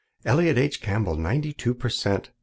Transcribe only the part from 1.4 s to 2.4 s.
two per cent.'